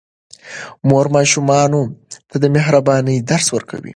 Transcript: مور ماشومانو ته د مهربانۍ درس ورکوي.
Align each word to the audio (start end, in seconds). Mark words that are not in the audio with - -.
مور 0.89 1.05
ماشومانو 1.15 1.81
ته 2.29 2.35
د 2.43 2.45
مهربانۍ 2.55 3.17
درس 3.31 3.47
ورکوي. 3.55 3.89